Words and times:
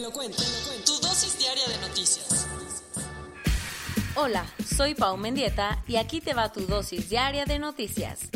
Lo 0.00 0.10
cuento, 0.10 0.42
te 0.42 0.48
lo 0.48 0.66
cuento. 0.66 0.92
Tu 0.92 1.06
dosis 1.06 1.38
diaria 1.38 1.68
de 1.68 1.78
noticias. 1.78 2.46
Hola, 4.16 4.46
soy 4.64 4.94
Pau 4.94 5.16
Mendieta 5.16 5.82
y 5.86 5.96
aquí 5.96 6.20
te 6.20 6.34
va 6.34 6.52
tu 6.52 6.66
dosis 6.66 7.08
diaria 7.08 7.44
de 7.44 7.58
noticias. 7.58 8.30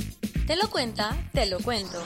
Te 0.47 0.57
lo 0.57 0.69
cuenta, 0.69 1.17
te 1.33 1.47
lo 1.47 1.59
cuento. 1.61 2.03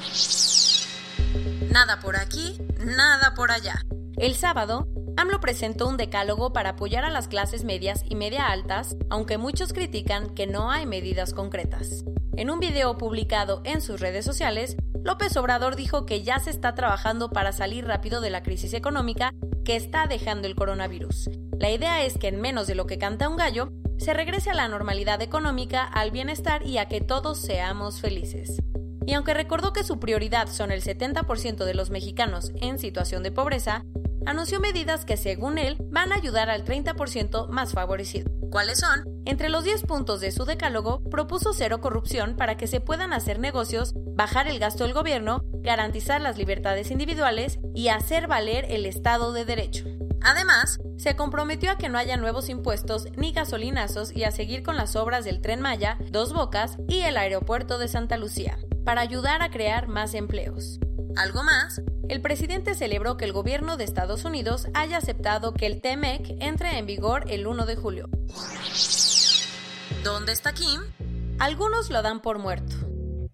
Nada 1.71 2.01
por 2.01 2.17
aquí, 2.17 2.59
nada 2.79 3.35
por 3.35 3.51
allá. 3.51 3.85
El 4.17 4.37
sábado, 4.37 4.87
AMLO 5.17 5.41
presentó 5.41 5.89
un 5.89 5.97
decálogo 5.97 6.53
para 6.53 6.71
apoyar 6.71 7.05
a 7.05 7.11
las 7.11 7.27
clases 7.27 7.65
medias 7.65 8.03
y 8.09 8.15
media 8.15 8.47
altas, 8.49 8.97
aunque 9.11 9.39
muchos 9.39 9.73
critican 9.73 10.35
que 10.35 10.47
no 10.47 10.71
hay 10.71 10.87
medidas 10.87 11.35
concretas. 11.35 12.05
En 12.37 12.51
un 12.51 12.61
video 12.61 12.97
publicado 12.97 13.61
en 13.65 13.81
sus 13.81 14.01
redes 14.01 14.25
sociales, 14.25 14.77
López 15.03 15.37
Obrador 15.37 15.75
dijo 15.75 16.07
que 16.07 16.23
ya 16.23 16.39
se 16.39 16.51
está 16.51 16.75
trabajando 16.75 17.31
para 17.31 17.53
salir 17.53 17.87
rápido 17.87 18.21
de 18.21 18.31
la 18.31 18.43
crisis 18.43 18.75
económica 18.75 19.33
que 19.69 19.77
está 19.77 20.07
dejando 20.07 20.49
el 20.49 20.55
coronavirus. 20.55 21.29
La 21.59 21.71
idea 21.71 22.03
es 22.03 22.17
que 22.17 22.29
en 22.29 22.41
menos 22.41 22.67
de 22.67 22.75
lo 22.75 22.87
que 22.87 22.97
canta 22.97 23.29
un 23.29 23.37
gallo, 23.37 23.69
se 23.99 24.15
regrese 24.15 24.49
a 24.49 24.55
la 24.55 24.67
normalidad 24.67 25.21
económica, 25.21 25.85
al 25.85 26.11
bienestar 26.11 26.67
y 26.67 26.79
a 26.79 26.89
que 26.89 27.03
todos 27.03 27.39
seamos 27.39 28.01
felices. 28.01 28.63
Y 29.07 29.13
aunque 29.13 29.35
recordó 29.35 29.75
que 29.75 29.85
su 29.85 30.01
prioridad 30.01 30.49
son 30.49 30.73
el 30.73 30.83
70% 30.83 31.67
de 31.67 31.75
los 31.75 31.91
mexicanos 31.91 32.51
en 32.63 32.79
situación 32.79 33.23
de 33.23 33.31
pobreza, 33.31 33.85
anunció 34.25 34.59
medidas 34.59 35.05
que 35.05 35.19
según 35.19 35.59
él 35.59 35.77
van 35.91 36.13
a 36.13 36.17
ayudar 36.17 36.49
al 36.49 36.65
30% 36.65 37.49
más 37.49 37.73
favorecido. 37.73 38.31
¿Cuáles 38.51 38.81
son? 38.81 39.05
Entre 39.27 39.51
los 39.51 39.65
10 39.65 39.83
puntos 39.83 40.21
de 40.21 40.33
su 40.33 40.47
decálogo, 40.47 41.03
propuso 41.11 41.53
cero 41.53 41.83
corrupción 41.83 42.37
para 42.37 42.57
que 42.57 42.69
se 42.69 42.81
puedan 42.81 43.13
hacer 43.13 43.39
negocios, 43.39 43.93
bajar 44.19 44.49
el 44.49 44.59
gasto 44.59 44.83
del 44.83 44.95
gobierno, 44.95 45.45
garantizar 45.61 46.21
las 46.21 46.37
libertades 46.37 46.91
individuales 46.91 47.61
y 47.73 47.87
hacer 47.87 48.27
valer 48.27 48.67
el 48.69 48.85
Estado 48.85 49.33
de 49.33 49.45
Derecho. 49.45 49.85
Además, 50.21 50.81
se 50.97 51.15
comprometió 51.15 51.71
a 51.71 51.79
que 51.79 51.89
no 51.89 51.99
haya 51.99 52.17
nuevos 52.17 52.49
impuestos 52.49 53.07
ni 53.17 53.31
gasolinazos 53.31 54.11
y 54.11 54.25
a 54.25 54.33
seguir 54.33 54.65
con 54.65 54.77
las 54.77 54.97
obras 54.97 55.25
del 55.25 55.41
tren 55.41 55.61
Maya, 55.61 55.99
Dos 56.11 56.33
Bocas 56.33 56.79
y 56.89 57.03
el 57.03 57.17
aeropuerto 57.17 57.79
de 57.79 57.87
Santa 57.87 58.17
Lucía, 58.17 58.59
para 58.85 59.03
ayudar 59.03 59.41
a 59.41 59.51
crear 59.51 59.87
más 59.87 60.15
empleos. 60.15 60.81
Algo 61.15 61.45
más, 61.45 61.81
el 62.09 62.21
presidente 62.21 62.75
celebró 62.75 63.17
que 63.17 63.25
el 63.25 63.33
gobierno 63.33 63.77
de 63.77 63.85
Estados 63.85 64.25
Unidos 64.25 64.67
haya 64.75 64.97
aceptado 64.97 65.55
que 65.55 65.67
el 65.67 65.81
TEMEC 65.81 66.39
entre 66.41 66.77
en 66.77 66.87
vigor 66.87 67.23
el 67.29 67.47
1 67.47 67.67
de 67.67 67.77
julio. 67.77 68.09
¿Dónde 70.03 70.33
está 70.33 70.55
Kim? 70.55 70.81
Algunos 71.39 71.91
lo 71.91 72.03
dan 72.03 72.21
por 72.21 72.41
muerto. 72.41 72.89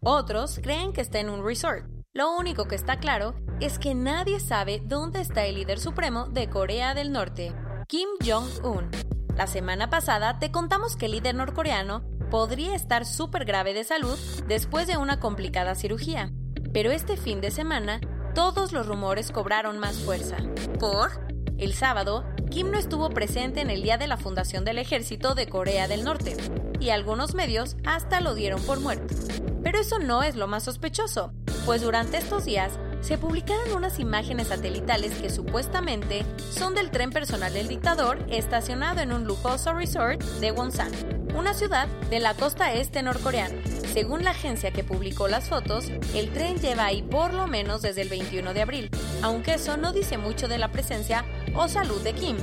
Otros 0.06 0.60
creen 0.62 0.92
que 0.92 1.00
está 1.00 1.18
en 1.18 1.30
un 1.30 1.42
resort. 1.42 1.86
Lo 2.12 2.36
único 2.36 2.66
que 2.68 2.74
está 2.74 2.98
claro 2.98 3.34
es 3.60 3.78
que 3.78 3.94
nadie 3.94 4.38
sabe 4.38 4.82
dónde 4.84 5.22
está 5.22 5.46
el 5.46 5.54
líder 5.54 5.80
supremo 5.80 6.26
de 6.28 6.50
Corea 6.50 6.92
del 6.92 7.10
Norte, 7.10 7.54
Kim 7.88 8.10
Jong-un. 8.22 8.90
La 9.34 9.46
semana 9.46 9.88
pasada 9.88 10.38
te 10.38 10.52
contamos 10.52 10.96
que 10.96 11.06
el 11.06 11.12
líder 11.12 11.34
norcoreano 11.34 12.04
podría 12.30 12.74
estar 12.74 13.06
súper 13.06 13.46
grave 13.46 13.72
de 13.72 13.82
salud 13.82 14.18
después 14.46 14.86
de 14.86 14.98
una 14.98 15.20
complicada 15.20 15.74
cirugía. 15.74 16.30
Pero 16.74 16.90
este 16.90 17.16
fin 17.16 17.40
de 17.40 17.50
semana, 17.50 17.98
todos 18.34 18.72
los 18.72 18.86
rumores 18.86 19.32
cobraron 19.32 19.78
más 19.78 19.96
fuerza. 20.00 20.36
¿Por? 20.78 21.33
El 21.58 21.72
sábado, 21.72 22.24
Kim 22.50 22.70
no 22.70 22.78
estuvo 22.78 23.10
presente 23.10 23.60
en 23.60 23.70
el 23.70 23.82
día 23.82 23.96
de 23.96 24.08
la 24.08 24.16
fundación 24.16 24.64
del 24.64 24.78
ejército 24.78 25.34
de 25.34 25.48
Corea 25.48 25.86
del 25.86 26.04
Norte, 26.04 26.36
y 26.80 26.90
algunos 26.90 27.34
medios 27.34 27.76
hasta 27.84 28.20
lo 28.20 28.34
dieron 28.34 28.60
por 28.62 28.80
muerto. 28.80 29.14
Pero 29.62 29.78
eso 29.78 29.98
no 29.98 30.22
es 30.22 30.34
lo 30.34 30.48
más 30.48 30.64
sospechoso, 30.64 31.32
pues 31.64 31.82
durante 31.82 32.18
estos 32.18 32.44
días 32.44 32.72
se 33.00 33.18
publicaron 33.18 33.72
unas 33.74 34.00
imágenes 34.00 34.48
satelitales 34.48 35.12
que 35.20 35.30
supuestamente 35.30 36.24
son 36.50 36.74
del 36.74 36.90
tren 36.90 37.10
personal 37.10 37.52
del 37.52 37.68
dictador 37.68 38.18
estacionado 38.30 39.00
en 39.00 39.12
un 39.12 39.24
lujoso 39.24 39.74
resort 39.74 40.22
de 40.40 40.52
Wonsan, 40.52 40.90
una 41.36 41.54
ciudad 41.54 41.86
de 42.10 42.20
la 42.20 42.34
costa 42.34 42.72
este 42.72 43.02
norcoreana. 43.02 43.54
Según 43.92 44.24
la 44.24 44.30
agencia 44.30 44.72
que 44.72 44.84
publicó 44.84 45.28
las 45.28 45.48
fotos, 45.48 45.90
el 46.14 46.32
tren 46.32 46.58
lleva 46.58 46.86
ahí 46.86 47.02
por 47.02 47.32
lo 47.32 47.46
menos 47.46 47.82
desde 47.82 48.02
el 48.02 48.08
21 48.08 48.54
de 48.54 48.62
abril, 48.62 48.90
aunque 49.22 49.54
eso 49.54 49.76
no 49.76 49.92
dice 49.92 50.18
mucho 50.18 50.48
de 50.48 50.58
la 50.58 50.72
presencia 50.72 51.24
o 51.54 51.68
salud 51.68 52.00
de 52.02 52.14
Kim. 52.14 52.36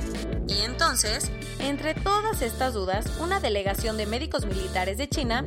Y 0.48 0.62
entonces, 0.62 1.30
entre 1.58 1.94
todas 1.94 2.42
estas 2.42 2.74
dudas, 2.74 3.06
una 3.20 3.40
delegación 3.40 3.96
de 3.96 4.06
médicos 4.06 4.46
militares 4.46 4.98
de 4.98 5.08
China, 5.08 5.44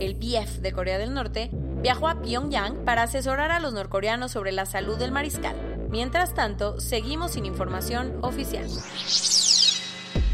el 0.00 0.14
BF 0.14 0.60
de 0.60 0.72
Corea 0.72 0.98
del 0.98 1.14
Norte, 1.14 1.50
viajó 1.52 2.08
a 2.08 2.20
Pyongyang 2.20 2.84
para 2.84 3.02
asesorar 3.02 3.50
a 3.50 3.60
los 3.60 3.72
norcoreanos 3.72 4.32
sobre 4.32 4.52
la 4.52 4.66
salud 4.66 4.98
del 4.98 5.12
mariscal. 5.12 5.56
Mientras 5.90 6.34
tanto, 6.34 6.80
seguimos 6.80 7.32
sin 7.32 7.46
información 7.46 8.18
oficial. 8.22 8.66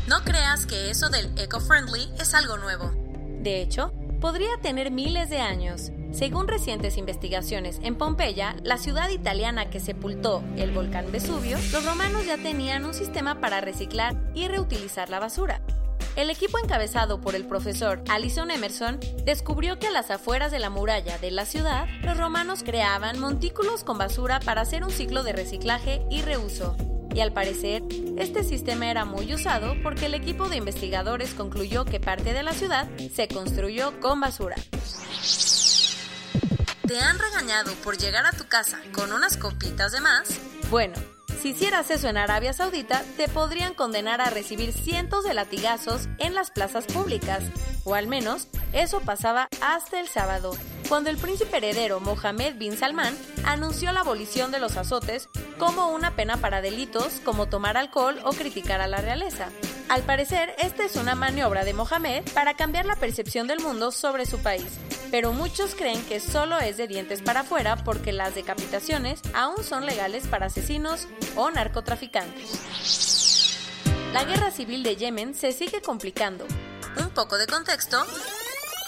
No 0.09 0.23
creas 0.25 0.67
que 0.67 0.91
eso 0.91 1.09
del 1.09 1.31
eco-friendly 1.39 2.13
es 2.19 2.35
algo 2.35 2.57
nuevo. 2.57 2.93
De 3.41 3.61
hecho, 3.61 3.93
podría 4.21 4.51
tener 4.63 4.91
miles 4.91 5.31
de 5.31 5.41
años. 5.41 5.91
Según 6.13 6.47
recientes 6.47 6.99
investigaciones 6.99 7.81
en 7.83 7.97
Pompeya, 7.97 8.55
la 8.63 8.77
ciudad 8.77 9.09
italiana 9.09 9.71
que 9.71 9.81
sepultó 9.81 10.43
el 10.57 10.71
volcán 10.71 11.11
Vesubio, 11.11 11.57
los 11.73 11.85
romanos 11.87 12.27
ya 12.27 12.37
tenían 12.37 12.85
un 12.85 12.93
sistema 12.93 13.41
para 13.41 13.63
reciclar 13.63 14.15
y 14.35 14.47
reutilizar 14.47 15.09
la 15.09 15.21
basura. 15.21 15.63
El 16.15 16.29
equipo 16.29 16.59
encabezado 16.59 17.23
por 17.23 17.35
el 17.35 17.47
profesor 17.47 18.05
Alison 18.11 18.51
Emerson 18.51 19.01
descubrió 19.25 19.79
que 19.79 19.87
a 19.87 19.91
las 19.91 20.11
afueras 20.11 20.53
de 20.53 20.59
la 20.59 20.69
muralla 20.69 21.17
de 21.17 21.31
la 21.31 21.47
ciudad, 21.47 21.89
los 22.03 22.19
romanos 22.19 22.63
creaban 22.63 23.19
montículos 23.19 23.83
con 23.83 23.97
basura 23.97 24.39
para 24.41 24.61
hacer 24.61 24.85
un 24.85 24.91
ciclo 24.91 25.23
de 25.23 25.33
reciclaje 25.33 26.03
y 26.11 26.21
reuso. 26.21 26.77
Y 27.15 27.21
al 27.21 27.33
parecer, 27.33 27.83
este 28.19 28.45
sistema 28.45 28.91
era 28.91 29.07
muy 29.07 29.33
usado 29.33 29.75
porque 29.83 30.07
el 30.07 30.15
equipo 30.15 30.51
de 30.51 30.57
investigadores 30.57 31.33
concluyó 31.33 31.87
que 31.87 32.01
parte 32.01 32.35
de 32.35 32.43
la 32.43 32.53
ciudad 32.53 32.87
se 33.15 33.29
construyó 33.29 33.99
con 34.01 34.21
basura. 34.21 34.57
¿Te 36.93 37.01
han 37.01 37.19
regañado 37.19 37.73
por 37.77 37.97
llegar 37.97 38.27
a 38.27 38.33
tu 38.33 38.47
casa 38.49 38.79
con 38.93 39.13
unas 39.13 39.39
copitas 39.39 39.93
de 39.93 40.03
más? 40.03 40.29
Bueno, 40.69 40.93
si 41.41 41.53
hicieras 41.53 41.91
eso 41.91 42.07
en 42.07 42.19
Arabia 42.19 42.53
Saudita, 42.53 43.03
te 43.17 43.29
podrían 43.29 43.73
condenar 43.73 44.21
a 44.21 44.29
recibir 44.29 44.75
cientos 44.75 45.25
de 45.25 45.33
latigazos 45.33 46.11
en 46.19 46.35
las 46.35 46.51
plazas 46.51 46.85
públicas, 46.85 47.45
o 47.85 47.95
al 47.95 48.09
menos 48.09 48.47
eso 48.75 49.01
pasaba 49.01 49.49
hasta 49.63 50.01
el 50.01 50.07
sábado, 50.07 50.55
cuando 50.91 51.09
el 51.09 51.17
príncipe 51.17 51.57
heredero 51.57 51.99
Mohammed 51.99 52.59
bin 52.59 52.77
Salman 52.77 53.17
anunció 53.43 53.91
la 53.93 54.01
abolición 54.01 54.51
de 54.51 54.61
los 54.61 54.77
azotes 54.77 55.31
como 55.59 55.89
una 55.89 56.15
pena 56.15 56.37
para 56.37 56.61
delitos 56.61 57.23
como 57.25 57.49
tomar 57.49 57.79
alcohol 57.79 58.21
o 58.23 58.33
criticar 58.33 58.83
a 58.83 58.87
la 58.87 58.99
realeza. 58.99 59.49
Al 59.93 60.05
parecer, 60.05 60.55
esta 60.59 60.87
es 60.87 60.97
una 60.97 61.15
maniobra 61.15 61.67
de 61.67 61.75
Mohamed 61.75 62.25
para 62.33 62.55
cambiar 62.55 62.87
la 62.87 62.97
percepción 62.97 63.47
del 63.47 63.61
mundo 63.61 63.93
sobre 63.93 64.25
su 64.25 64.39
país, 64.39 64.65
pero 65.11 65.35
muchos 65.35 65.75
creen 65.75 66.03
que 66.07 66.19
solo 66.19 66.59
es 66.59 66.79
de 66.79 66.89
dientes 66.89 67.21
para 67.21 67.41
afuera 67.41 67.77
porque 67.85 68.11
las 68.11 68.35
decapitaciones 68.35 69.21
aún 69.35 69.63
son 69.63 69.85
legales 69.85 70.27
para 70.27 70.47
asesinos 70.47 71.09
o 71.37 71.51
narcotraficantes. 71.51 72.59
La 74.15 74.25
guerra 74.25 74.51
civil 74.51 74.83
de 74.83 74.97
Yemen 74.97 75.35
se 75.35 75.53
sigue 75.53 75.83
complicando. 75.83 76.47
Un 76.97 77.11
poco 77.11 77.37
de 77.37 77.47
contexto. 77.47 78.03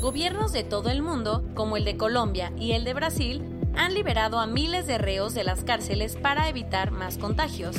Gobiernos 0.00 0.52
de 0.52 0.64
todo 0.64 0.88
el 0.88 1.02
mundo, 1.02 1.44
como 1.54 1.76
el 1.76 1.84
de 1.84 1.98
Colombia 1.98 2.54
y 2.58 2.72
el 2.72 2.84
de 2.84 2.94
Brasil, 2.94 3.44
han 3.76 3.92
liberado 3.92 4.38
a 4.38 4.46
miles 4.46 4.86
de 4.86 4.96
reos 4.96 5.34
de 5.34 5.44
las 5.44 5.62
cárceles 5.62 6.16
para 6.16 6.48
evitar 6.48 6.90
más 6.90 7.18
contagios. 7.18 7.76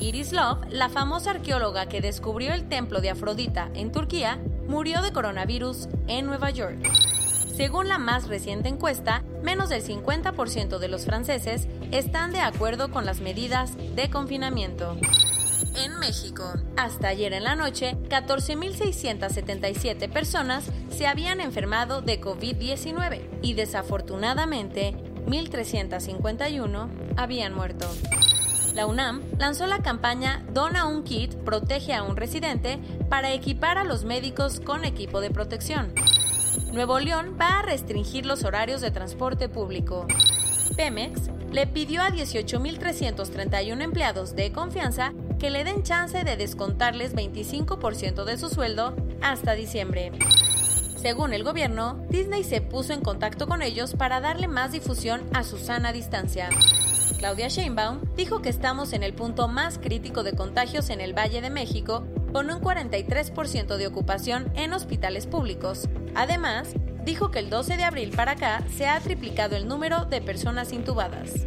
Iris 0.00 0.32
Love, 0.32 0.60
la 0.70 0.88
famosa 0.88 1.32
arqueóloga 1.32 1.84
que 1.84 2.00
descubrió 2.00 2.54
el 2.54 2.70
templo 2.70 3.02
de 3.02 3.10
Afrodita 3.10 3.68
en 3.74 3.92
Turquía, 3.92 4.40
murió 4.66 5.02
de 5.02 5.12
coronavirus 5.12 5.90
en 6.08 6.24
Nueva 6.24 6.48
York. 6.48 7.11
Según 7.54 7.88
la 7.88 7.98
más 7.98 8.28
reciente 8.28 8.68
encuesta, 8.68 9.22
menos 9.42 9.68
del 9.68 9.84
50% 9.84 10.78
de 10.78 10.88
los 10.88 11.04
franceses 11.04 11.68
están 11.90 12.32
de 12.32 12.40
acuerdo 12.40 12.90
con 12.90 13.04
las 13.04 13.20
medidas 13.20 13.76
de 13.94 14.08
confinamiento. 14.08 14.96
En 15.76 15.98
México, 15.98 16.44
hasta 16.76 17.08
ayer 17.08 17.34
en 17.34 17.44
la 17.44 17.54
noche, 17.54 17.96
14.677 18.08 20.10
personas 20.10 20.64
se 20.90 21.06
habían 21.06 21.40
enfermado 21.40 22.00
de 22.00 22.20
COVID-19 22.20 23.20
y 23.42 23.54
desafortunadamente 23.54 24.94
1.351 25.26 26.88
habían 27.16 27.54
muerto. 27.54 27.86
La 28.74 28.86
UNAM 28.86 29.22
lanzó 29.38 29.66
la 29.66 29.82
campaña 29.82 30.42
Dona 30.52 30.86
un 30.86 31.04
kit, 31.04 31.34
protege 31.36 31.92
a 31.92 32.02
un 32.02 32.16
residente 32.16 32.78
para 33.10 33.32
equipar 33.32 33.76
a 33.76 33.84
los 33.84 34.04
médicos 34.04 34.60
con 34.60 34.86
equipo 34.86 35.20
de 35.20 35.30
protección. 35.30 35.92
Nuevo 36.72 36.98
León 36.98 37.36
va 37.38 37.58
a 37.58 37.62
restringir 37.62 38.24
los 38.24 38.44
horarios 38.44 38.80
de 38.80 38.90
transporte 38.90 39.50
público. 39.50 40.06
Pemex 40.74 41.30
le 41.50 41.66
pidió 41.66 42.00
a 42.00 42.08
18.331 42.08 43.82
empleados 43.82 44.34
de 44.34 44.52
confianza 44.52 45.12
que 45.38 45.50
le 45.50 45.64
den 45.64 45.82
chance 45.82 46.24
de 46.24 46.36
descontarles 46.38 47.14
25% 47.14 48.24
de 48.24 48.38
su 48.38 48.48
sueldo 48.48 48.96
hasta 49.20 49.52
diciembre. 49.52 50.12
Según 50.96 51.34
el 51.34 51.44
gobierno, 51.44 52.06
Disney 52.08 52.42
se 52.42 52.62
puso 52.62 52.94
en 52.94 53.02
contacto 53.02 53.46
con 53.46 53.60
ellos 53.60 53.94
para 53.94 54.20
darle 54.20 54.48
más 54.48 54.72
difusión 54.72 55.20
a 55.34 55.44
su 55.44 55.58
sana 55.58 55.92
distancia. 55.92 56.48
Claudia 57.18 57.48
Sheinbaum 57.48 58.00
dijo 58.16 58.40
que 58.40 58.48
estamos 58.48 58.94
en 58.94 59.02
el 59.02 59.12
punto 59.12 59.46
más 59.46 59.78
crítico 59.78 60.22
de 60.22 60.32
contagios 60.32 60.88
en 60.88 61.02
el 61.02 61.12
Valle 61.12 61.42
de 61.42 61.50
México, 61.50 62.04
con 62.32 62.50
un 62.50 62.60
43% 62.60 63.76
de 63.76 63.86
ocupación 63.86 64.50
en 64.54 64.72
hospitales 64.72 65.26
públicos. 65.26 65.86
Además, 66.14 66.74
dijo 67.04 67.30
que 67.30 67.40
el 67.40 67.50
12 67.50 67.76
de 67.76 67.84
abril 67.84 68.14
para 68.16 68.32
acá 68.32 68.64
se 68.76 68.88
ha 68.88 68.98
triplicado 69.00 69.54
el 69.56 69.68
número 69.68 70.06
de 70.06 70.20
personas 70.20 70.72
intubadas. 70.72 71.46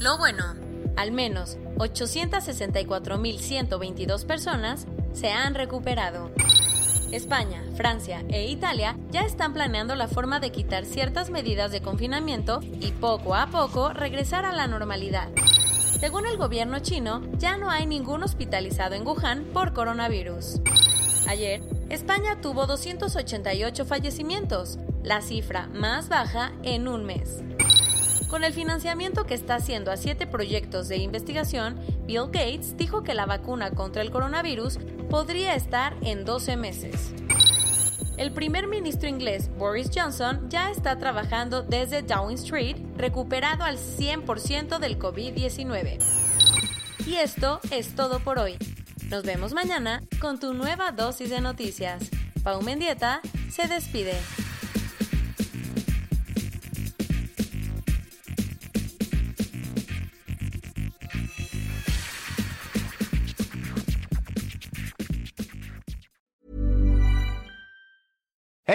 Lo 0.00 0.16
bueno, 0.18 0.54
al 0.96 1.12
menos 1.12 1.58
864.122 1.76 4.26
personas 4.26 4.86
se 5.12 5.30
han 5.32 5.54
recuperado. 5.54 6.30
España, 7.12 7.62
Francia 7.76 8.24
e 8.28 8.46
Italia 8.46 8.96
ya 9.10 9.22
están 9.22 9.52
planeando 9.52 9.94
la 9.94 10.08
forma 10.08 10.40
de 10.40 10.50
quitar 10.50 10.84
ciertas 10.84 11.30
medidas 11.30 11.70
de 11.70 11.80
confinamiento 11.80 12.60
y 12.62 12.90
poco 12.92 13.34
a 13.34 13.46
poco 13.46 13.92
regresar 13.92 14.44
a 14.44 14.52
la 14.52 14.66
normalidad. 14.66 15.28
Según 16.00 16.26
el 16.26 16.36
gobierno 16.36 16.80
chino, 16.80 17.22
ya 17.38 17.56
no 17.56 17.70
hay 17.70 17.86
ningún 17.86 18.22
hospitalizado 18.22 18.94
en 18.94 19.06
Wuhan 19.06 19.44
por 19.54 19.72
coronavirus. 19.72 20.60
Ayer, 21.26 21.62
España 21.88 22.40
tuvo 22.42 22.66
288 22.66 23.84
fallecimientos, 23.86 24.78
la 25.02 25.22
cifra 25.22 25.68
más 25.68 26.08
baja 26.10 26.52
en 26.62 26.86
un 26.86 27.04
mes. 27.04 27.42
Con 28.28 28.44
el 28.44 28.52
financiamiento 28.52 29.24
que 29.24 29.34
está 29.34 29.54
haciendo 29.54 29.90
a 29.90 29.96
siete 29.96 30.26
proyectos 30.26 30.88
de 30.88 30.98
investigación, 30.98 31.80
Bill 32.06 32.26
Gates 32.26 32.76
dijo 32.76 33.02
que 33.02 33.14
la 33.14 33.24
vacuna 33.24 33.70
contra 33.70 34.02
el 34.02 34.10
coronavirus 34.10 34.78
podría 35.08 35.54
estar 35.54 35.96
en 36.02 36.24
12 36.24 36.56
meses. 36.56 37.14
El 38.16 38.32
primer 38.32 38.66
ministro 38.66 39.08
inglés 39.08 39.50
Boris 39.58 39.90
Johnson 39.94 40.48
ya 40.48 40.70
está 40.70 40.98
trabajando 40.98 41.62
desde 41.62 42.02
Downing 42.02 42.38
Street, 42.38 42.76
recuperado 42.96 43.64
al 43.64 43.76
100% 43.76 44.78
del 44.78 44.98
COVID-19. 44.98 45.98
Y 47.06 47.16
esto 47.16 47.60
es 47.70 47.94
todo 47.94 48.20
por 48.20 48.38
hoy. 48.38 48.56
Nos 49.10 49.22
vemos 49.22 49.52
mañana 49.52 50.02
con 50.18 50.40
tu 50.40 50.54
nueva 50.54 50.92
dosis 50.92 51.28
de 51.28 51.42
noticias. 51.42 52.10
Pau 52.42 52.62
Mendieta 52.62 53.20
se 53.50 53.68
despide. 53.68 54.14